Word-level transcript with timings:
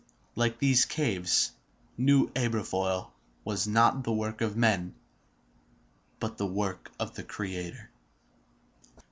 Like 0.35 0.57
these 0.57 0.85
caves, 0.85 1.51
New 1.95 2.29
Aberfoyle 2.35 3.11
was 3.45 3.67
not 3.67 4.03
the 4.03 4.11
work 4.11 4.41
of 4.41 4.57
men, 4.57 4.95
but 6.19 6.39
the 6.39 6.47
work 6.47 6.89
of 6.99 7.13
the 7.13 7.23
Creator. 7.23 7.91